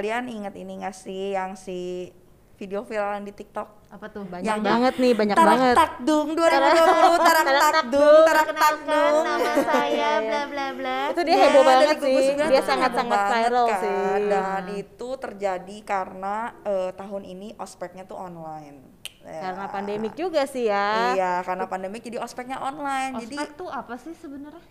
[0.00, 2.08] kalian inget ini gak sih yang si
[2.56, 3.68] video viralan di TikTok?
[3.92, 4.24] Apa tuh?
[4.24, 5.76] Banyak Yang- banget nih, banyak tarak banget.
[5.76, 9.14] takdung 2020 tarak takdung tarak takdung.
[9.20, 10.98] nama saya bla bla bla.
[11.12, 12.32] Itu dia Ya, heboh banget dari gugus sih.
[12.32, 13.80] Dia heboh banget viral kan.
[13.80, 14.00] sih.
[14.24, 18.88] Dan itu terjadi karena eh, tahun ini ospeknya tuh online.
[19.20, 19.52] Ya.
[19.52, 21.12] Karena pandemik juga sih ya.
[21.12, 23.20] Iya, karena pandemik jadi ospeknya online.
[23.20, 24.64] Jadi Ospek tuh apa sih sebenarnya?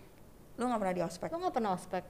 [0.58, 1.28] lu nggak pernah di ospek?
[1.30, 2.04] Lo nggak pernah ospek?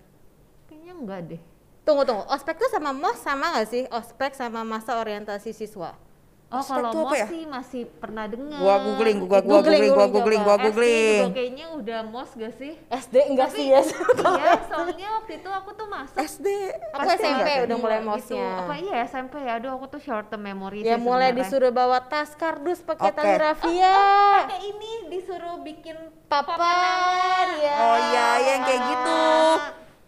[0.66, 1.43] Kayaknya enggak deh.
[1.91, 3.83] Tunggu tunggu, ospek tuh sama mos sama nggak sih?
[3.91, 5.99] Ospek sama masa orientasi siswa.
[6.47, 7.27] Oh Ospek kalau mos ya?
[7.27, 8.63] sih masih pernah dengar.
[8.63, 11.19] Gua googling, gua gua Googling, googling, gua googling, gua SD googling.
[11.19, 12.73] juga kayaknya udah mos gak sih?
[12.87, 13.83] SD enggak sih ya?
[13.83, 16.47] iya, soalnya waktu itu aku tuh masuk SD.
[16.95, 17.66] Aku SD SMP nggak?
[17.66, 18.47] udah mulai Iya, mosnya.
[18.63, 19.52] Apa iya SMP ya?
[19.59, 21.43] Aduh aku tuh short term memory Ya sih mulai sebenarnya.
[21.43, 23.19] disuruh bawa tas kardus pakai Oke.
[23.19, 23.99] tali rafia.
[24.47, 25.99] Kayak ini disuruh bikin
[26.30, 27.75] Papan, ya.
[27.83, 29.19] Oh iya, yang kayak gitu.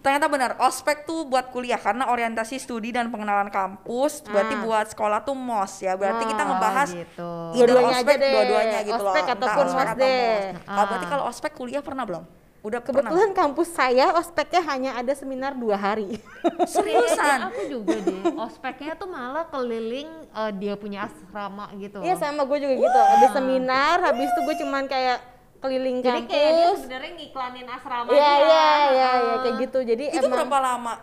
[0.02, 4.26] Ternyata benar, ospek tuh buat kuliah karena orientasi studi dan pengenalan kampus.
[4.26, 4.60] Berarti Ah.
[4.60, 5.94] buat sekolah tuh mos ya.
[5.94, 7.30] Berarti kita Oh, ngebahas gitu.
[7.54, 8.32] either Dua-duanya ospek, aja deh.
[8.32, 9.06] dua-duanya gitu loh.
[9.08, 10.26] Ospek ataupun ospek mos atau deh.
[10.52, 10.66] mos.
[10.68, 11.10] Nah, berarti Ah.
[11.10, 12.24] kalau ospek kuliah pernah belum?
[12.62, 16.14] Udah Kebetulan kampus saya ospeknya hanya ada seminar dua hari.
[16.36, 16.66] pernah?
[16.74, 17.38] Seriusan?
[17.50, 18.22] Aku juga deh.
[18.38, 21.98] Ospeknya tuh malah keliling eh, dia punya asrama gitu.
[22.00, 22.98] Iya sama gue juga gitu.
[23.08, 25.18] Habis seminar, habis itu gue cuman kayak
[25.62, 26.78] keliling Jadi kayak dia kampus.
[26.80, 28.34] sebenarnya ngiklanin asrama Iya dia.
[28.42, 29.78] iya iya iya, kayak gitu.
[29.84, 30.94] Jadi Itu emang berapa lama?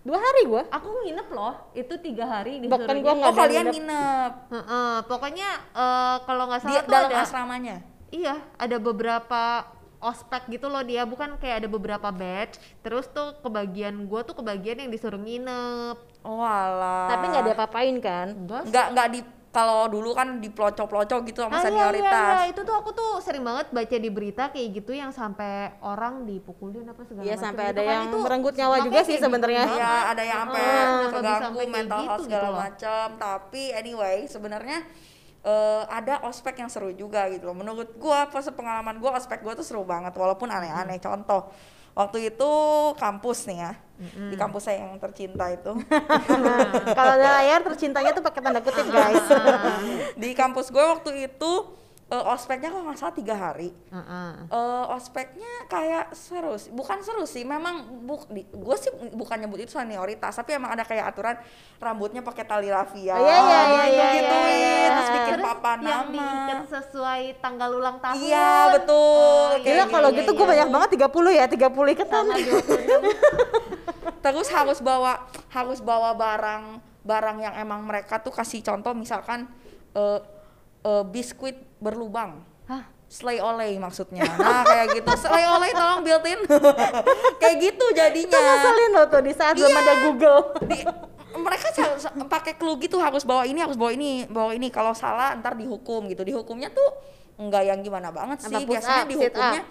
[0.00, 0.62] dua hari gue.
[0.70, 3.74] Aku nginep loh, itu tiga hari di Bahkan gua Oh kalian nginep.
[3.74, 7.76] nginep Heeh, pokoknya eh, kalau nggak salah tuh dalam ada asramanya?
[8.08, 9.66] iya ada beberapa
[9.98, 14.78] ospek gitu loh dia bukan kayak ada beberapa batch terus tuh kebagian gua tuh kebagian
[14.78, 17.06] yang disuruh nginep Oh alah.
[17.08, 18.26] Tapi nggak diapa-apain kan?
[18.46, 19.20] Nggak, nggak di,
[19.56, 22.12] kalau dulu kan di pelocok-pelocok gitu sama Ah, iya, senioritas.
[22.12, 22.52] iya, iya.
[22.52, 26.84] itu tuh aku tuh sering banget baca di berita kayak gitu yang sampai orang dipukulin
[26.84, 27.88] apa segala Iya macam sampai gitu ada kan.
[27.88, 29.64] yang Itu merenggut nyawa juga sih gitu sebenarnya.
[29.64, 33.06] Iya, ada yang sampai Ah, keganggu sampai kayak mental health gitu segala gitu macam.
[33.16, 34.78] Tapi anyway, sebenarnya
[35.42, 37.56] eh, ada ospek yang seru juga gitu loh.
[37.56, 41.00] Menurut gua pas pengalaman gua ospek gua tuh seru banget walaupun aneh-aneh.
[41.00, 41.48] Contoh
[41.96, 42.50] waktu itu
[43.00, 43.72] kampus nih ya.
[44.12, 45.72] Di kampus saya yang tercinta itu.
[46.96, 49.24] Kalau ada layar tercintanya tuh pakai tanda kutip guys.
[50.20, 51.52] di kampus gue waktu itu
[52.06, 53.74] eh, ospeknya kalau nggak salah tiga hari.
[53.90, 54.30] Heeh.
[54.46, 56.70] eh ospeknya kayak seru sih.
[56.70, 61.10] bukan seru sih memang buk gue sih bukan nyebut itu senioritas tapi emang ada kayak
[61.10, 61.34] aturan
[61.76, 64.88] rambutnya pakai tali rafia Oh, iya, iya, iya, gitu iya, gituin iya, iya.
[64.88, 69.58] terus bikin Terus papan yang nama diikat sesuai tanggal ulang tahun iya betul Oh, iya,
[69.58, 70.20] kayak Gila kalau gitu.
[70.22, 72.22] gitu gue banyak banget 30 ya, 30 iketan.
[72.22, 73.50] sama 26
[74.24, 75.12] terus harus bawa
[75.50, 76.64] harus bawa barang
[77.02, 79.46] barang yang emang mereka tuh kasih contoh misalkan
[79.92, 80.18] eh,
[80.86, 82.82] eh, biskuit berlubang Hah?
[83.06, 84.26] Slay olay maksudnya.
[84.34, 85.10] Nah, kayak gitu.
[85.14, 86.42] Slay olay tolong built in.
[87.40, 88.34] kayak gitu Itu jadinya.
[88.34, 89.78] ngeselin loh tuh di saat belum Iya.
[89.78, 90.40] ada Google.
[90.66, 90.78] Di,
[91.38, 91.66] mereka
[92.26, 94.74] pakai clue gitu harus bawa ini, harus bawa ini, bawa ini.
[94.74, 96.26] Kalau salah ntar dihukum gitu.
[96.26, 96.98] Dihukumnya tuh
[97.38, 98.50] enggak yang gimana banget sih.
[98.66, 99.62] Biasanya up, dihukumnya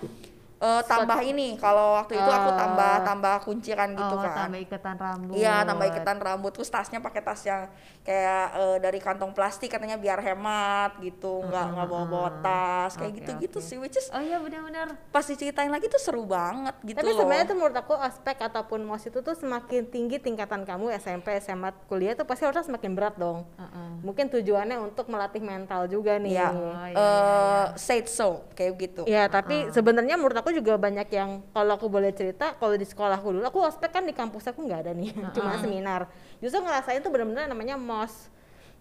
[0.57, 1.55] eh, tambah ini.
[1.55, 2.55] Kalau waktu itu aku Oh.
[2.55, 4.47] tambah tambah kunciran gitu oh, kan.
[4.47, 7.67] tambah ikatan rambut Iya, tambah iketan rambut terus tasnya pakai tas yang
[8.01, 13.11] kayak eh, dari kantong plastik katanya biar hemat gitu, nggak nggak bawa bawa tas kayak
[13.11, 13.65] Oke, gitu-gitu oke.
[13.65, 17.45] sih, which is oh iya benar-benar pas diceritain lagi tuh seru banget gitu Tapi sebenarnya
[17.45, 22.13] tuh menurut aku ospek ataupun mos itu tuh semakin tinggi tingkatan kamu SMP, SMA, kuliah
[22.13, 23.43] tuh pasti harusnya semakin berat dong.
[23.55, 23.89] Heeh.
[24.01, 26.33] Mungkin tujuannya untuk melatih mental juga nih.
[26.35, 29.01] Iya, Oh, iya, eh, said so kayak gitu.
[29.05, 33.33] Ya, tapi sebenarnya menurut aku juga banyak yang kalau aku boleh cerita, kalau di sekolahku
[33.33, 36.09] dulu, aku ospek kan di kampus aku nggak ada nih, cuma seminar.
[36.43, 38.29] Justru ngerasain tuh bener-bener namanya mos.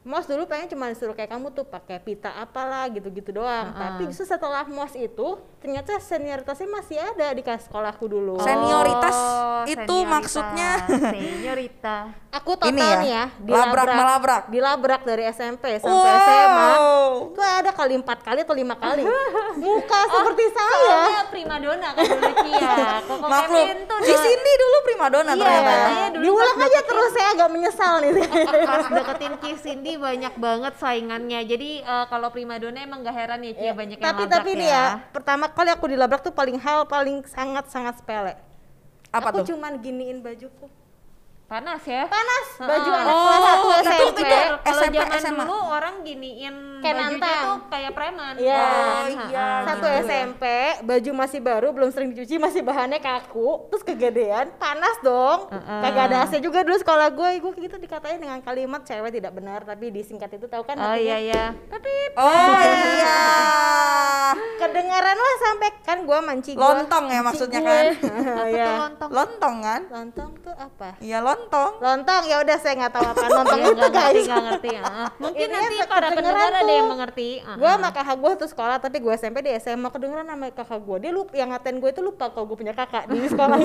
[0.05, 3.73] Mos dulu pengen cuma disuruh kayak kamu tuh pakai pita apalah gitu-gitu doang.
[3.73, 5.29] Tapi justru setelah mos itu
[5.59, 8.37] ternyata senioritasnya masih ada di sekolahku dulu.
[8.39, 10.13] Senioritas Oh, itu senioritas.
[10.13, 11.97] maksudnya seniorita
[12.35, 14.43] Aku total Ini ya, nih ya, labrak malabrak.
[14.51, 16.19] dilabrak dari SMP sampai Wow.
[16.21, 16.69] SMA.
[17.31, 19.07] Itu ada kali empat kali atau lima kali.
[19.57, 20.83] Muka seperti saya.
[20.85, 22.77] soalnya primadona kan dulu Cia
[23.09, 23.65] Koko maklum.
[23.65, 25.79] Kevin tuh Di sini dulu primadona Iya, ternyata ya.
[25.81, 28.11] katanya dulu Diulang aja terus saya agak menyesal nih.
[28.67, 33.53] pas deketin Ki Cindy banyak banget saingannya jadi eh, kalau primadona emang gak heran ya
[33.57, 36.85] Cia banyak yang tapi labrak tapi nih ya, pertama kali aku dilabrak tuh paling hal
[36.85, 38.35] paling sangat sangat sepele.
[39.15, 39.55] Apa aku tuh?
[39.55, 40.67] cuman giniin bajuku.
[41.45, 43.29] Panas ya Panas baju anak Oh,
[43.63, 44.21] kelas 1 itu- SMP.
[44.25, 45.45] itu kalau zaman SMA.
[45.45, 47.43] dulu orang giniin Kayak bajunya nantang.
[47.43, 48.57] tuh kayak preman Iya.
[48.57, 48.73] kan?
[48.75, 49.49] Oh, iya.
[49.63, 50.01] Satu gitu ya.
[50.03, 50.45] SMP,
[50.83, 55.49] baju masih baru, belum sering dicuci, masih bahannya kaku, terus kegedean, panas dong.
[55.49, 55.81] Heeh.
[55.83, 59.61] Kagak ada AC juga dulu sekolah gue, gue gitu dikatain dengan kalimat cewek tidak benar,
[59.63, 63.17] tapi disingkat itu tahu kan oh iya iya Tapi Oh iya.
[64.57, 66.63] kedengeran lah sampai kan gua manci gua.
[66.75, 67.69] Lontong ya maksudnya gue.
[67.69, 67.85] kan?
[68.35, 68.65] Apa Iya.
[68.65, 69.11] tuh lontong?
[69.11, 69.81] Lontong kan?
[69.89, 70.89] Lontong tuh apa?
[70.99, 71.73] Iya lontong.
[71.79, 74.27] Lontong ya udah saya nggak tahu apa lontong Iya, itu nggak ngerti, guys.
[74.27, 74.71] nggak ngerti.
[74.77, 75.09] ah.
[75.23, 76.75] Mungkin Ini nanti para kedengeran pendengar ada tuh.
[76.75, 77.29] yang mengerti.
[77.41, 77.75] ah, Gue ah.
[77.75, 81.11] sama kakak gue tuh sekolah tapi gue SMP di SMA kedengeran sama kakak gue dia
[81.11, 83.57] lupa yang ngatain gue itu lupa kalau gue punya kakak di sekolah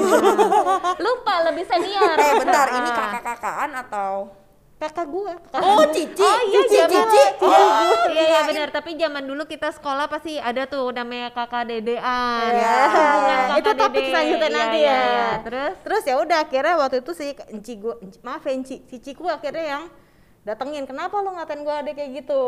[1.00, 2.16] Lupa lebih senior.
[2.16, 2.76] Eh bentar, Ah.
[2.76, 4.12] ini kakak-kakaan atau?
[4.80, 7.24] Kakak gue kakak Oh cici, Oh iya cici, zaman cici.
[7.38, 11.30] oh, Oh, iya iya kirain- benar tapi zaman dulu kita sekolah pasti ada tuh namanya
[11.30, 12.76] kakak dedean Iya.
[12.88, 14.10] Hubungan kakak itu topik dede.
[14.10, 15.04] selanjutnya Iya, nanti iya, ya.
[15.04, 15.28] iya.
[15.42, 19.66] terus Terus ya udah akhirnya waktu itu si enci gue, maaf ya enci, ciciku akhirnya
[19.70, 19.84] yang
[20.42, 22.40] datengin kenapa lu ngatain gue ada kayak gitu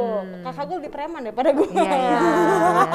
[0.42, 1.78] kakak gue lebih preman daripada gue Hmm.
[1.78, 2.86] iya iya biasa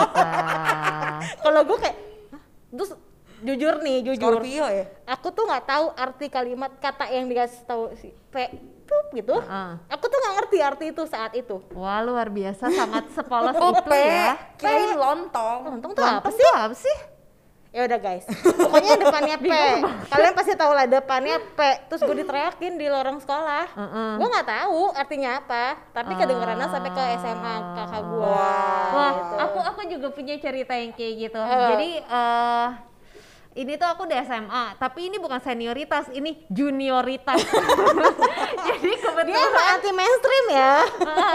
[1.45, 1.97] kalau gue kayak
[2.31, 2.91] "Hah?" terus
[3.39, 4.85] jujur nih jujur Scorpio ya?
[5.07, 8.49] aku tuh nggak tahu arti kalimat kata yang dikasih tahu si P
[8.87, 9.35] pup gitu.
[9.45, 9.83] Ah.
[9.91, 11.59] aku tuh nggak ngerti arti itu saat itu.
[11.75, 12.71] Wah luar biasa.
[12.71, 14.39] Sangat sepolos itu ya.
[14.57, 15.59] Kirain lontong.
[15.77, 16.97] lontong tuh apa sih tuh apa sih?
[17.77, 18.25] Ya udah guys.
[18.57, 19.53] Pokoknya depannya P.
[20.09, 21.61] Kalian pasti tahu lah depannya P.
[21.93, 23.69] Terus gue diteriakin di lorong sekolah.
[23.69, 24.11] Heeh.
[24.17, 25.77] gue nggak tahu artinya apa.
[25.93, 28.33] Tapi kedengerannya sampai ke SMA kakak gue
[28.97, 29.35] Wah, gitu.
[29.45, 31.37] aku aku juga punya cerita yang kayak gitu.
[31.37, 31.69] Eh.
[31.77, 32.69] Jadi eh
[33.57, 37.41] ini tuh aku di SMA, tapi ini bukan senioritas, ini junioritas.
[38.69, 40.75] Jadi dia kebetulan emang anti mainstream ya?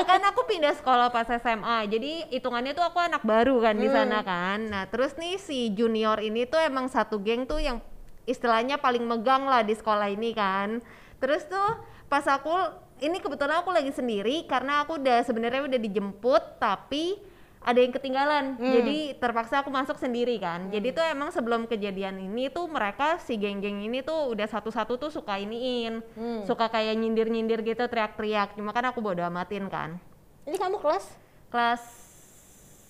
[0.06, 4.21] Kan aku pindah sekolah pas SMA jadi hitungannya tuh aku anak baru kan di sana
[4.21, 4.69] kan.
[4.69, 7.81] Nah terus nih si junior ini tuh emang satu geng tuh yang
[8.29, 10.83] istilahnya paling megang lah di sekolah ini kan.
[11.18, 11.81] Terus tuh
[12.12, 12.53] pas aku
[13.01, 17.18] ini kebetulan aku lagi sendiri karena aku udah sebenarnya udah dijemput tapi
[17.61, 22.47] ada yang ketinggalan jadi terpaksa aku masuk sendiri kan jadi tuh emang sebelum kejadian ini
[22.47, 26.01] tuh mereka si geng-geng ini tuh udah satu-satu tuh suka iniin
[26.43, 30.01] suka kayak nyindir-nyindir gitu teriak-teriak cuma kan aku bodo amatin kan
[30.43, 31.05] ini kamu kelas
[31.47, 31.83] kelas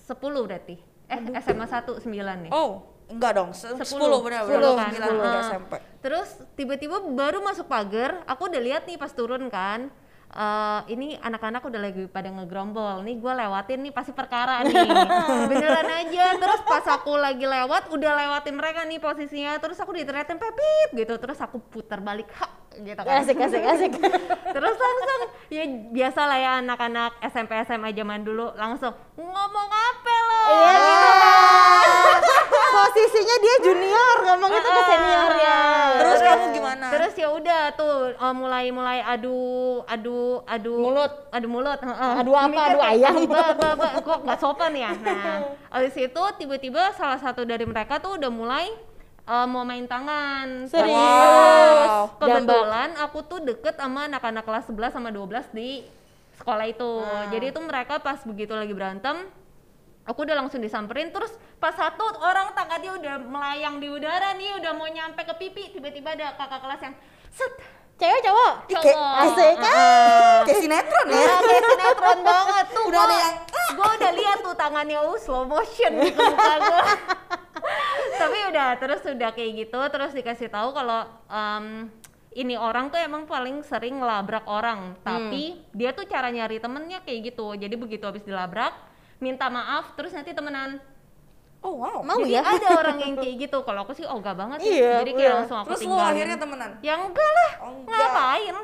[0.07, 0.75] 10 berarti
[1.05, 3.51] eh SMA 1 9 nih Oh, enggak dong.
[3.51, 4.23] Se- Sepuluh.
[4.23, 4.61] 10 benar benar.
[4.71, 4.91] kan?
[4.95, 5.43] 9 udah Ah.
[5.45, 5.71] SMP.
[5.99, 9.91] Terus tiba-tiba baru masuk pagar, aku udah lihat nih pas turun kan.
[10.31, 13.03] Eh, ini anak-anak udah lagi pada ngegrombol.
[13.03, 14.87] Nih gue lewatin nih pasti perkara nih.
[15.51, 16.25] Beneran aja.
[16.39, 19.59] Terus pas aku lagi lewat udah lewatin mereka nih posisinya.
[19.59, 21.13] Terus aku diteriakin pepip gitu.
[21.19, 23.21] Terus aku putar balik hak gitu kan.
[23.21, 23.91] Asik asik asik.
[24.55, 30.41] Terus langsung ya biasa lah ya anak-anak SMP SMA zaman dulu langsung ngomong apa lo?
[30.47, 30.71] Iya.
[30.79, 31.90] gitu kan.
[32.91, 35.59] Posisinya dia junior ngomong itu ke senior ya
[36.01, 36.85] Terus kamu gimana?
[36.91, 39.39] Terus ya udah tuh eh, mulai-mulai adu
[39.87, 41.11] adu adu Mulut.
[41.31, 41.79] adu mulut.
[41.79, 42.13] heeh.
[42.19, 42.47] Adu apa?
[42.51, 43.15] Mikir Adu ayam?
[43.31, 44.91] Ba, ba, ba, kok nggak sopan ya.
[45.01, 48.75] Nah, habis itu tiba-tiba salah satu dari mereka tuh udah mulai
[49.23, 50.67] eh, mau main tangan.
[50.67, 50.91] Serius?
[51.87, 52.19] Wow.
[52.19, 55.85] Kebetulan aku tuh deket sama anak-anak kelas 11 sama 12 di
[56.35, 56.91] sekolah itu.
[57.05, 57.29] Ah.
[57.31, 59.29] Jadi itu mereka pas begitu lagi berantem,
[60.11, 61.09] aku udah langsung disamperin.
[61.15, 65.63] Terus pas satu orang tangannya udah melayang di udara nih udah mau nyampe ke pipi
[65.71, 66.95] tiba-tiba ada kakak kelas yang
[67.31, 67.53] set.
[68.01, 68.53] Cewek cowok?
[68.65, 69.13] Cowok.
[69.29, 69.77] asik kan.
[70.49, 71.33] Kayak sinetron ya.
[71.37, 72.65] Kayak sinetron banget.
[72.73, 73.35] Tuh Udah ada yang,
[73.77, 76.53] gua udah lihat tuh tangannya uh, slow motion gitu muka
[78.21, 81.89] tapi udah terus udah kayak gitu terus dikasih tahu kalau em,
[82.31, 84.95] ini orang tuh emang paling sering ngelabrak orang.
[85.03, 87.51] Tapi dia tuh cara nyari temennya kayak gitu.
[87.59, 88.71] Jadi begitu habis dilabrak
[89.21, 90.81] minta maaf terus nanti temenan
[91.61, 92.01] Oh wow.
[92.01, 95.05] mau jadi ya ada orang yang kayak gitu kalau aku sih ogah banget sih Iya,
[95.05, 95.37] jadi kayak iya.
[95.37, 96.71] langsung aku Terus lu tinggalin akhirnya temenan?
[96.81, 97.97] ya enggak lah Oh, enggak.
[98.01, 98.55] ngapain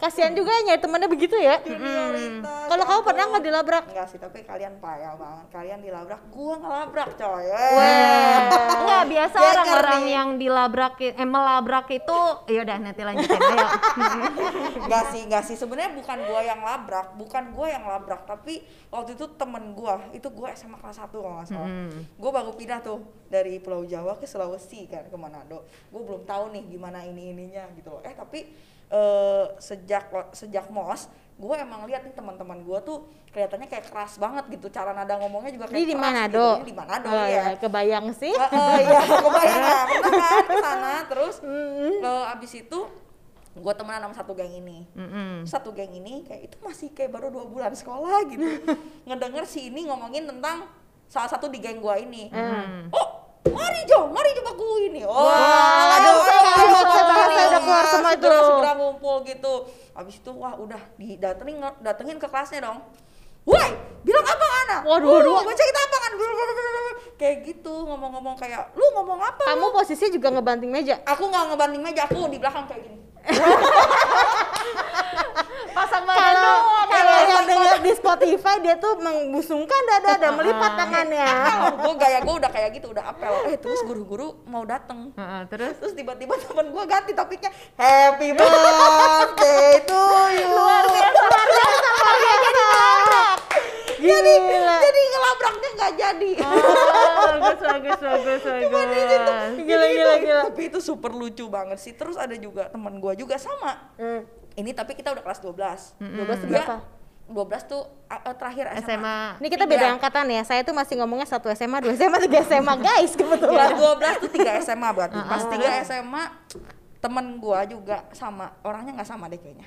[0.00, 2.68] kasihan juga ya temennya begitu ya Junioritas.
[2.68, 5.46] kalau kamu pernah nggak dilabrak Enggak sih, tapi kalian payah banget.
[5.52, 7.46] Kalian dilabrak, gua ngelabrak coy.
[8.80, 12.18] Enggak, biasa Geger orang-orang yang dilabrak eh, melabrak itu
[12.48, 13.66] ya udah nanti lanjutin ayo.
[14.88, 15.56] Enggak sih, enggak sih.
[15.58, 20.28] Sebenarnya bukan gua yang labrak, bukan gua yang labrak, tapi waktu itu temen gua, itu
[20.32, 21.68] gua SMA kelas 1 kalau nggak salah.
[21.68, 21.92] Hmm.
[22.16, 25.66] Gua baru pindah tuh dari Pulau Jawa ke Sulawesi kan ke Manado.
[25.92, 28.02] Gua belum tahu nih gimana ini ininya gitu loh.
[28.06, 28.48] Eh tapi
[28.90, 34.44] eh, sejak sejak mos, gua emang lihat nih teman-teman gua tuh kelihatannya kayak keras banget
[34.50, 34.66] gitu.
[34.68, 36.66] Cara nada ngomongnya juga kayak di keras Manado Gitu.
[36.66, 37.44] Di Manado Oh, ya.
[37.56, 42.80] kebayang sih Heeh, iya, kebayang lah, pernah kan ke sana terus eh, abis itu
[43.50, 45.42] gue temenan sama satu geng ini Mm-mm.
[45.42, 48.46] satu geng ini kayak itu masih kayak baru dua bulan sekolah gitu
[49.06, 50.70] ngedenger si ini ngomongin tentang
[51.06, 52.86] salah satu di geng gua ini Hmm.
[52.90, 57.84] oh mari Jo mari coba gue ini oh Wah, ayo, bisa, ayo, bahasa udah keluar
[57.88, 58.48] semua segera, tuh.
[58.52, 59.54] segera ngumpul gitu
[59.96, 62.80] abis itu wah udah didatengin datengin ke kelasnya dong
[63.48, 63.72] Woi,
[64.04, 64.80] bilang apa anak?
[64.84, 65.40] Waduh, waduh.
[65.48, 66.12] Gue cek apa kan?
[67.16, 69.56] Kayak gitu ngomong-ngomong kayak, lu ngomong apa?
[69.56, 73.00] kamu posisinya juga ngebanting meja Aku nggak ngebanting meja, aku di belakang kayak gini.
[75.76, 76.79] Pasang badan doang.
[77.80, 81.26] Di Spotify dia tuh membusungkan dada dan melipat tangannya.
[81.82, 83.32] gue gaya gue udah kayak gitu udah apel.
[83.48, 85.10] Eh terus guru-guru mau dateng.
[85.12, 85.74] Heeh, terus?
[85.76, 90.46] Terus tiba-tiba temen gue ganti topiknya happy birthday to you.
[90.46, 92.66] Luar biasa luar biasa luar biasa.
[94.00, 94.32] Jadi
[94.80, 96.30] jadi ngelabraknya nggak jadi.
[96.40, 98.88] Oh, bagus bagus bagus bagus.
[99.60, 100.42] Gila gila gila.
[100.48, 101.92] tapi itu super lucu banget sih.
[101.92, 103.92] Terus ada juga teman gue juga sama.
[103.96, 104.24] Hmm.
[104.52, 105.54] ini tapi kita udah kelas 12
[105.96, 106.76] 12 tuh Dia- berapa?
[107.30, 109.72] 12 tuh uh, uh, terakhir SMA, SMA Ini kita Tiga.
[109.78, 110.42] beda angkatan ya.
[110.42, 113.70] Saya tuh masih ngomongnya satu SMA, dua SMA, tiga SMA, guys Kelas kebetulan.
[113.78, 115.18] 12 tuh 3 SMA berarti.
[115.22, 116.22] Pas 3 SMA
[117.00, 119.64] temen gua juga sama, orangnya nggak sama deh kayaknya.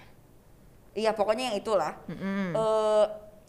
[0.93, 1.98] Iya, pokoknya yang itulah.
[2.05, 2.53] Mm-mm.
[2.53, 3.05] Eh,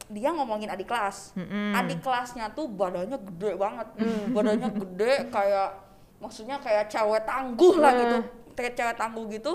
[0.09, 1.37] dia ngomongin adik kelas.
[1.37, 1.76] Mm-mm.
[1.76, 3.88] Adik kelasnya tuh badannya gede banget.
[4.33, 5.68] Badannya gede kayak
[6.23, 8.18] maksudnya kayak cewek tangguh lah gitu.
[8.56, 9.52] Kayak cewek tangguh gitu.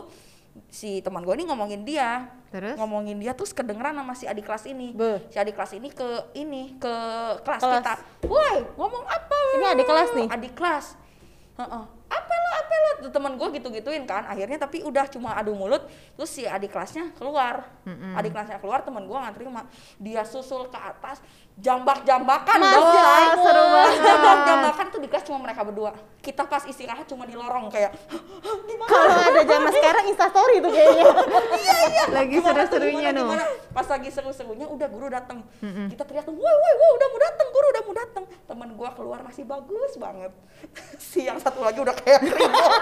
[0.69, 2.29] Si teman gua ini ngomongin dia.
[2.49, 2.75] Terus?
[2.81, 4.93] Ngomongin dia terus kedengeran sama si adik kelas ini.
[4.93, 5.21] Beuh.
[5.29, 6.93] Si adik kelas ini ke ini ke
[7.45, 7.77] kelas, Kelas.
[7.81, 7.93] kita.
[8.25, 9.37] Woi, ngomong apa?
[9.57, 10.27] Ini adik kelas nih?
[10.33, 10.85] Adik kelas.
[11.61, 11.83] Heeh.
[12.09, 12.28] Apa lo, apa
[13.07, 14.27] temen gue gitu-gituin kan.
[14.27, 15.87] Akhirnya tapi udah cuma adu mulut.
[16.19, 17.63] Terus si adik kelasnya keluar.
[18.19, 19.63] Adik kelasnya keluar, temen gue nggak terima.
[19.95, 21.23] Dia susul ke atas,
[21.59, 22.85] jambak-jambakan dong.
[23.43, 23.99] Seru banget.
[24.03, 25.91] Jambak-jambakan tuh di kelas cuma mereka berdua.
[26.19, 27.95] Kita pas istirahat cuma di lorong kayak?
[28.87, 31.05] Kalau ada zaman sekarang instastory tuh kayaknya.
[32.11, 33.23] lagi Gimana tuh, seru-serunya no?
[33.71, 35.43] Pas lagi seru-serunya udah guru datang.
[35.63, 38.23] Kita teriak woi woi woi udah mau datang, guru udah mau datang.
[38.47, 40.31] Temen gua keluar masih bagus banget.
[41.11, 42.21] si yang satu lagi udah kayak.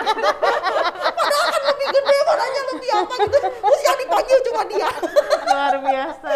[0.08, 3.38] Padahal kan lebih gede, badannya lebih apa gitu.
[3.48, 4.90] Terus yang dipanggil cuma dia.
[5.48, 6.30] luar biasa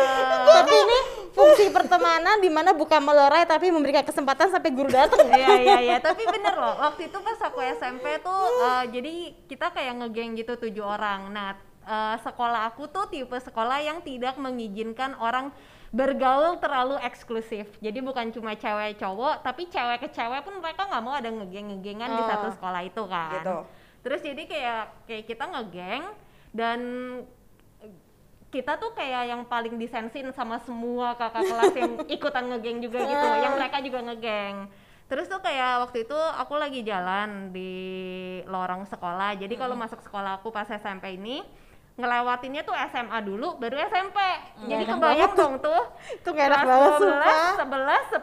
[0.49, 0.99] Tapi ini
[1.31, 5.23] fungsi pertemanan di mana bukan melerai tapi memberikan kesempatan sampai guru datang.
[5.31, 6.75] Iya iya iya, tapi bener loh.
[6.79, 9.13] Waktu itu pas aku SMP tuh, eh, jadi
[9.47, 11.31] kita kayak ngegeng gitu tujuh orang.
[11.31, 11.55] Nah,
[11.87, 15.55] eh, sekolah aku tuh tipe sekolah yang tidak mengizinkan orang
[15.91, 17.67] bergaul terlalu eksklusif.
[17.83, 22.09] Jadi bukan cuma cewek cowok, tapi cewek ke cewek pun mereka nggak mau ada ngegeng-ngegengan
[22.15, 22.27] di Oh.
[22.31, 23.43] satu sekolah itu kan.
[23.43, 23.57] Gitu.
[24.01, 26.03] Terus jadi kayak kayak kita ngegeng
[26.55, 26.79] dan
[28.51, 33.27] kita tuh kayak yang paling disensin sama semua kakak kelas yang ikutan ngegeng juga gitu,
[33.43, 34.67] yang mereka juga ngegeng.
[35.07, 37.71] Terus tuh kayak waktu itu aku lagi jalan di
[38.47, 39.35] lorong sekolah.
[39.35, 41.43] Jadi kalau masuk sekolah aku pas SMP ini
[41.91, 44.17] ngelewatinnya tuh SMA dulu baru SMP.
[44.63, 45.39] Jadi enak kebayang banget.
[45.39, 45.81] dong tuh.
[46.13, 47.39] Itu gak enak banget 11, sumpah.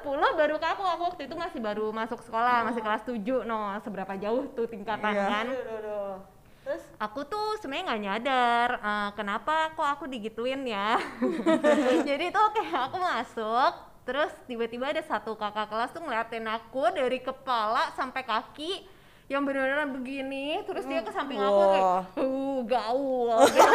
[0.01, 0.83] 11, 10 baru ke aku.
[0.85, 3.59] Aku waktu itu masih baru masuk sekolah, masih kelas 7 no.
[3.81, 5.25] Seberapa jauh tuh tingkatan Iya.
[5.27, 5.47] kan?
[6.65, 11.01] Terus aku tuh sebenarnya nggak nyadar eh, kenapa kok aku digituin ya
[12.09, 13.73] jadi tuh kayak aku masuk
[14.05, 18.85] terus tiba-tiba ada satu kakak kelas tuh ngeliatin aku dari kepala sampai kaki
[19.29, 21.85] yang benar-benar begini terus dia ke samping aku kayak
[22.17, 23.61] uh gaul gitu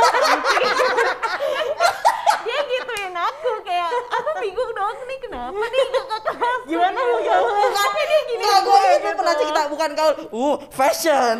[2.43, 7.67] dia gituin aku kayak aku bingung dong nih kenapa nih kakak kelas gimana lu gaulnya?
[7.72, 9.10] tapi dia gini Enggak, gue itu gitu.
[9.15, 10.13] pernah cerita bukan gaul.
[10.29, 11.36] Uh, fashion.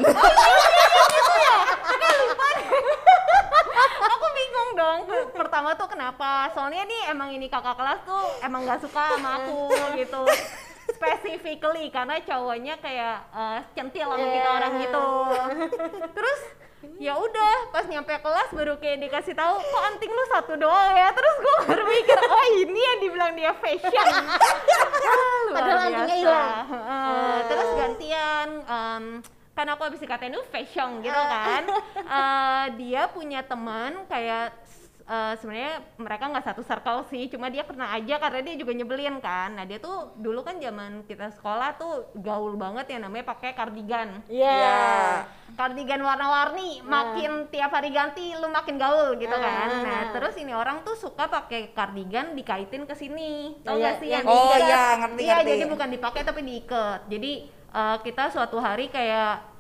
[4.06, 8.62] aku bingung dong Pe- pertama tuh kenapa soalnya nih emang ini kakak kelas tuh emang
[8.64, 9.60] nggak suka sama aku
[9.98, 10.22] gitu
[11.04, 14.56] specifically karena cowoknya kayak eh, centil sama kita Yeah.
[14.56, 15.06] orang gitu.
[16.18, 16.42] Terus
[17.00, 21.10] ya udah pas nyampe kelas baru kayak dikasih tahu kok anting lu satu doang ya?
[21.12, 24.12] Terus gue baru mikir oh ini yang dibilang dia fashion.
[25.04, 26.52] Ah, Padahal antingnya hilang.
[26.68, 29.04] Heeh, terus gantian em,
[29.54, 31.64] kan aku habis dikatain lu fashion gitu kan.
[32.04, 34.54] Eh, dia punya teman kayak
[35.06, 39.20] eh, sebenarnya mereka nggak satu circle sih cuma dia pernah aja karena dia juga nyebelin
[39.20, 43.52] kan nah dia tuh dulu kan zaman kita sekolah tuh gaul banget yang namanya pakai
[43.52, 44.56] kardigan Iya.
[44.56, 44.82] Ya.
[45.54, 49.82] kardigan warna-warni makin tiap hari ganti lu makin gaul gitu kan Ah.
[49.82, 54.10] nah terus ini orang tuh suka pakai kardigan dikaitin ke sini tau Iya, gak sih
[54.10, 54.62] yang yang Oh diikat?
[54.64, 57.00] iya, ngerti Iya, jadi bukan dipakai tapi diikat.
[57.06, 57.32] Jadi
[57.70, 59.53] eh, kita suatu hari kayak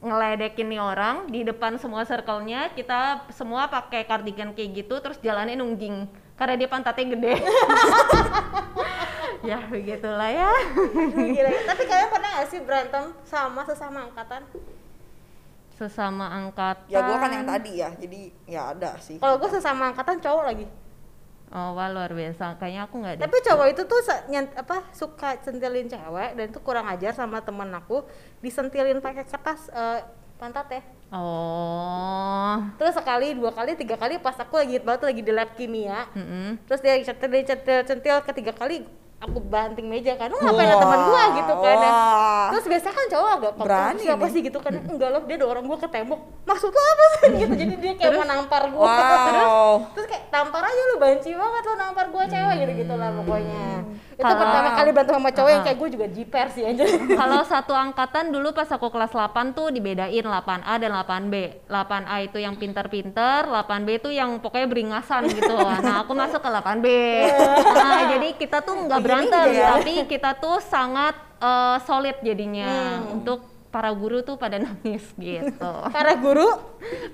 [0.00, 5.60] ngeledekin nih orang di depan semua circle-nya, kita semua pakai kardigan kayak gitu terus jalannya
[5.60, 6.08] nungging
[6.40, 7.34] karena dia pantatnya gede.
[9.48, 10.52] ya begitulah ya.
[11.12, 11.50] Gila.
[11.68, 14.42] Tapi kalian pernah gak sih berantem sama sesama angkatan?
[15.76, 16.88] Sesama angkatan.
[16.88, 19.20] Ya gue kan yang tadi ya, jadi ya ada sih.
[19.20, 20.66] Kalau gue sesama angkatan cowok lagi.
[21.50, 22.54] Oh, wah luar biasa.
[22.62, 23.14] Kayaknya aku nggak.
[23.18, 27.66] Tapi cowok itu tuh nyent- apa suka sentilin cewek dan itu kurang ajar sama temen
[27.74, 28.06] aku
[28.38, 29.98] disentilin pakai kertas eh,
[30.38, 30.82] pantat ya.
[31.10, 32.54] Oh.
[32.78, 36.06] Terus sekali, dua kali, tiga kali pas aku lagi banget lagi di lab kimia.
[36.14, 36.62] Mm-mm.
[36.70, 38.86] Terus dia centil, centil, centil ketiga kali
[39.20, 41.76] aku banting meja kan, lu ngapain ada teman gua gitu kan.
[41.76, 42.46] Nah, Wah.
[42.50, 45.76] Terus biasanya kan cowok agak Berani siapa sih gitu kan, enggak loh dia dorong gua
[45.76, 48.88] ke tembok, maksud lu apa sih gitu, jadi dia kayak mau nampar gua.
[49.40, 49.92] Wow.
[49.92, 53.64] Terus kayak tampar aja lu banci banget lu nampar gua cewek gitu gitu lah pokoknya.
[54.10, 55.66] Itu Kalau- pertama kali berantem sama cowok yang Ah.
[55.66, 56.84] kayak gue juga jiper sih aja.
[57.24, 61.34] Kalau satu angkatan dulu pas aku kelas 8 tuh dibedain 8A dan 8B.
[61.64, 65.56] 8A itu yang pinter-pinter, 8B itu yang pokoknya beringasan gitu.
[65.80, 66.86] Nah, aku masuk ke 8B.
[67.64, 69.66] Nah, jadi kita tuh nggak berantem, ya.
[69.74, 73.02] tapi kita tuh sangat eh, solid jadinya.
[73.10, 75.72] Untuk para guru tuh pada nangis gitu.
[75.94, 76.58] Para guru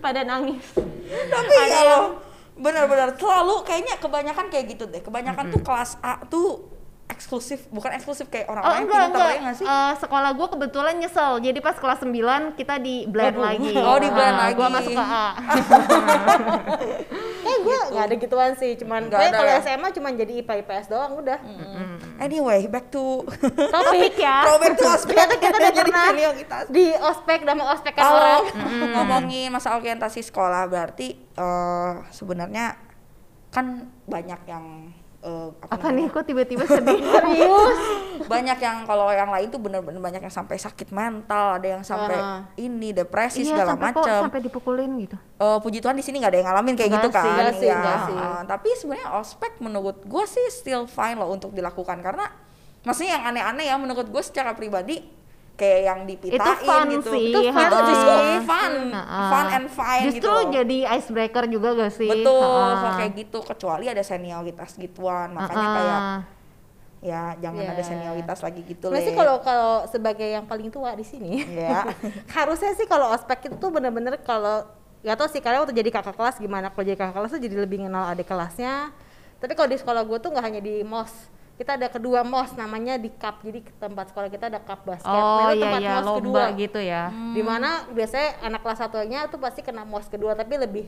[0.00, 0.64] pada nangis.
[1.04, 2.16] Tapi kalau
[2.56, 5.04] benar-benar selalu kayaknya kebanyakan kayak gitu deh.
[5.04, 6.64] Kebanyakan tuh kelas A tuh
[7.06, 9.66] eksklusif, bukan eksklusif kayak orang Oh lain enggak enggak, ya nggak sih?
[9.68, 13.46] Eh, sekolah gue kebetulan nyesel, jadi pas kelas 9 kita di blend Waduh.
[13.46, 13.72] lagi.
[13.78, 14.74] Oh, di blend Nah, Gua lagi.
[14.74, 15.26] masuk ke A.
[17.66, 19.60] gue nggak ada gituan sih, cuman gue ada kalau ya?
[19.60, 21.38] SMA cuman jadi IPA IPS doang udah.
[22.16, 23.26] Anyway, back to
[23.74, 24.46] Topik ya.
[24.46, 25.12] throwback to ospek.
[25.12, 26.64] Ternyata kita udah jadi pernah senioritas.
[26.68, 28.42] di ospek dan mau ospekkan Kalau orang.
[28.96, 32.78] ngomongin masa orientasi sekolah berarti eh, sebenarnya
[33.50, 33.66] kan
[34.04, 34.64] banyak yang
[35.26, 37.02] eh, Apa nih kok tiba-tiba sedih?
[37.12, 37.80] Serius?
[38.16, 42.16] banyak yang kalau yang lain tuh bener-bener banyak yang sampai sakit mental, ada yang sampai
[42.16, 42.42] Ah.
[42.56, 44.02] ini depresi iya, segala macam.
[44.02, 45.14] sampai dipukulin gitu.
[45.36, 47.22] Eh, puji Tuhan di sini nggak ada yang ngalamin kayak Nggak gitu kan.
[47.22, 47.76] sih, nggak sih, Iya.
[47.76, 48.16] nggak sih.
[48.16, 52.26] Eh, tapi sebenarnya ospek menurut gue sih still fine loh untuk dilakukan karena
[52.82, 55.02] maksudnya yang aneh-aneh ya menurut gue secara pribadi
[55.56, 57.10] kayak yang dipitain Itu fun gitu.
[57.10, 57.80] sih, Itu fun, ha-ha.
[57.82, 58.12] justru
[58.44, 59.20] fun, Ha-ha.
[59.26, 60.30] fun and fine Justru gitu.
[60.30, 60.52] loh.
[60.52, 62.10] jadi icebreaker juga gak sih?
[62.10, 62.76] Betul, Ha-ha.
[62.76, 65.76] kalau kayak gitu kecuali ada senioritas gituan, makanya Ha-ha.
[65.76, 66.00] kayak
[66.98, 67.70] ya jangan Ya.
[67.70, 71.84] ada senioritas lagi gitu Sebenarnya sih kalau kalau sebagai yang paling tua di sini, ya
[72.36, 74.64] harusnya sih kalau ospek itu tuh bener-bener kalau
[74.98, 77.56] nggak tahu sih kalian waktu jadi kakak kelas gimana kalau jadi kakak kelas tuh jadi
[77.58, 78.90] lebih kenal adik kelasnya
[79.36, 81.12] tapi kalau di sekolah gue tuh nggak hanya di mos
[81.56, 83.40] kita ada kedua mos namanya di cup.
[83.40, 85.08] Jadi tempat sekolah kita ada cup basket.
[85.08, 86.44] Oh nah, itu iya tempat iya mos lomba kedua.
[86.54, 87.02] gitu ya.
[87.08, 90.86] di mana biasanya anak kelas satunya tuh pasti kena mos kedua tapi lebih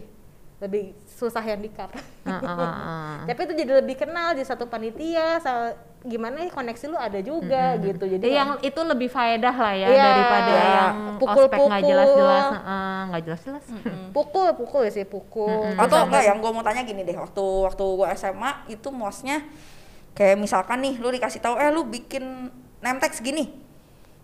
[0.59, 1.89] lebih susah yang di cup.
[2.25, 3.23] Ha-ha.
[3.31, 7.75] tapi itu jadi lebih kenal di satu panitia sa- gimana nih koneksi lu ada juga
[7.77, 8.05] gitu.
[8.05, 10.03] Jadi Jadi yang itu lebih faedah lah ya Iya.
[10.05, 10.67] daripada Iya.
[10.69, 11.47] yang Pukul-pukul.
[11.47, 13.64] ospek nggak jelas-jelas, Heeh, nggak jelas-jelas.
[14.12, 15.75] pukul pukul ya sih pukul.
[15.75, 17.16] Atau enggak yang gue mau tanya gini deh.
[17.16, 19.42] Waktu waktu gue SMA itu mosnya
[20.18, 23.54] kayak misalkan nih lu dikasih tahu eh lu bikin name tag segini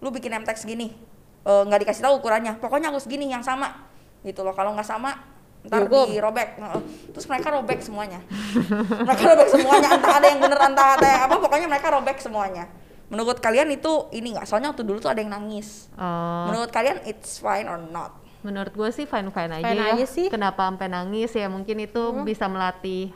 [0.03, 0.91] lu bikin name tag segini
[1.45, 2.57] Eh, nggak dikasih tahu ukurannya.
[2.57, 3.69] Pokoknya harus gini yang sama.
[4.25, 4.57] Gitu loh.
[4.57, 5.13] Kalau nggak sama
[5.61, 6.09] ntar Dihukum.
[6.09, 6.57] dirobek.
[6.57, 6.81] Heeh.
[7.13, 8.25] terus mereka robek semuanya.
[9.05, 9.89] Mereka robek semuanya.
[9.93, 12.65] Entah ada yang bener entah ada yang apa pokoknya mereka robek semuanya.
[13.13, 14.49] Menurut kalian itu ini nggak?
[14.49, 15.93] Soalnya waktu dulu tuh ada yang nangis.
[16.01, 18.17] Oh, menurut kalian it's fine or not?
[18.41, 19.93] Menurut gue sih fine-fine aja Fine ya.
[20.01, 20.27] aja sih.
[20.33, 21.53] Kenapa sampai nangis ya?
[21.53, 23.13] Mungkin itu bisa melatih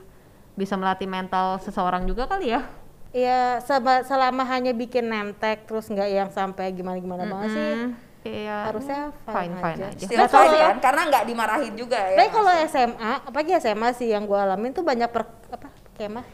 [0.59, 2.67] bisa melatih mental seseorang juga kali ya.
[3.15, 3.63] Iya,
[4.05, 7.71] selama hanya bikin tag terus nggak yang sampai gimana-gimana banget sih.
[7.73, 7.91] Hmm,
[8.21, 9.89] kayak Harusnya fine, fine fine aja.
[9.95, 10.05] aja.
[10.05, 12.53] still fine kan karena nggak dimarahin juga ya Tapi kalau?
[12.69, 16.27] SMA, apalagi SMA sih yang gue alamin tuh banyak per, apa kemah.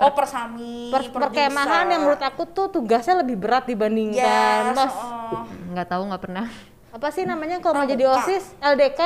[0.00, 1.28] Oh persami, Per, perjusa.
[1.28, 4.96] perkemahan yang menurut aku tuh tugasnya lebih berat dibandingkan yes, mos.
[4.96, 5.44] oh.
[5.76, 6.46] Nggak tahu nggak pernah.
[6.88, 8.56] Apa sih namanya kalau mau jadi OSIS?
[8.64, 9.00] LDK,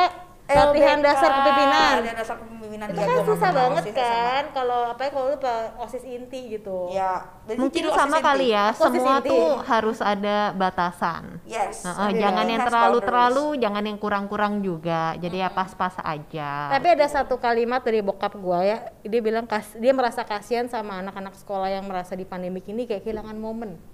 [0.45, 1.95] latihan dasar kepemimpinan.
[2.05, 5.27] Latihan dasar kepemimpinan Itu iya, kan gua susah banget OSIS kan kalau apa ya kalau
[5.33, 5.39] lu
[5.81, 6.79] OSIS inti gitu.
[6.93, 7.13] Ya,
[7.49, 8.57] jadi Mungkin sama OSIS kali inti.
[8.57, 8.67] ya.
[8.69, 9.31] OSIS Semua inti.
[9.33, 11.25] tuh harus ada batasan.
[11.49, 11.87] Yes.
[11.89, 12.21] Heeh, iya.
[12.29, 15.17] jangan yang terlalu-terlalu, jangan yang kurang-kurang juga.
[15.17, 16.51] Jadi ya pas-pas aja.
[16.77, 21.01] Tapi ada satu kalimat dari bokap gua ya, dia bilang kas, dia merasa kasihan sama
[21.01, 23.94] anak-anak sekolah yang merasa di pandemik ini kayak kehilangan momen.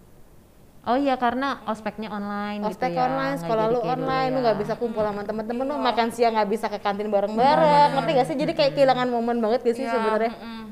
[0.81, 3.05] Oh iya karena ospeknya online gitu Ospek ya.
[3.05, 4.45] online, sekolah lu online, lu ya.
[4.49, 8.27] nggak bisa kumpul sama temen-temen lu, makan siang nggak bisa ke kantin bareng-bareng, ngerti gak
[8.33, 8.37] sih?
[8.41, 10.33] Jadi kayak kehilangan momen banget gak sih Iya, sebenarnya?
[10.33, 10.65] mm-mm.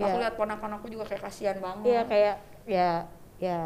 [0.00, 0.04] Ya.
[0.08, 1.84] Aku lihat ponakan aku juga kayak kasihan banget.
[1.92, 2.92] Iya kayak ya
[3.36, 3.60] ya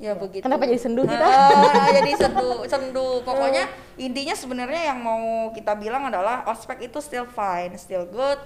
[0.00, 0.40] Ya begitu.
[0.40, 1.20] Kenapa jadi sendu kita?
[1.28, 3.08] Ah, jadi sendu, sendu.
[3.28, 3.68] Pokoknya
[4.00, 8.40] intinya sebenarnya yang mau kita bilang adalah ospek itu still fine, still good.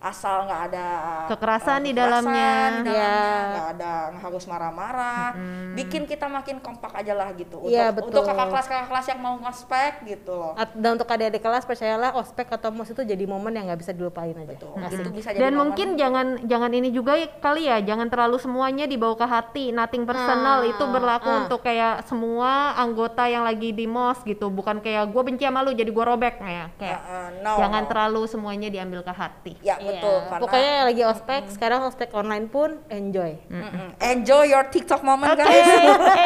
[0.00, 0.86] Asal nggak ada
[1.28, 2.52] Kekerasan eh, di dalamnya.
[2.80, 3.20] di Iya.
[3.46, 5.36] nggak ada nggak harus marah-marah.
[5.70, 7.60] Bikin kita makin kompak aja lah gitu.
[7.60, 8.24] Untuk, Iya, untuk betul.
[8.24, 10.52] kakak kelas kakak kelas yang mau ngospek gitu loh.
[10.56, 13.92] At- Dan untuk adik-adik kelas percayalah ospek atau mos itu jadi momen yang nggak bisa
[13.92, 14.48] dilupain aja.
[14.48, 14.72] Betul.
[14.74, 14.98] Asik.
[14.98, 15.60] Itu bisa jadi Dan momen.
[15.68, 20.02] mungkin jangan jangan ini juga ya- kali ya, jangan terlalu semuanya dibawa ke hati, nothing
[20.02, 21.38] personal Ah, itu berlaku ah.
[21.44, 25.70] untuk kayak semua anggota yang lagi di mos gitu, bukan kayak gue benci sama lu
[25.70, 27.88] jadi gue robek ya, kayak Ah, ah, no, jangan no.
[27.88, 29.52] terlalu semuanya diambil ke hati.
[29.60, 30.16] Ya Iya, betul.
[30.16, 30.28] Iya.
[30.30, 31.52] Karena, Pokoknya lagi ospek, mm.
[31.54, 33.32] sekarang ospek online pun enjoy.
[33.50, 33.88] Mm -hmm.
[33.98, 35.44] Enjoy your TikTok moment okay.
[35.44, 35.66] guys.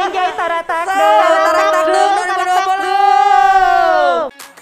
[0.09, 1.09] enjoy taratak dulu.
[1.49, 2.03] Taratak dulu
[4.31, 4.54] 2020.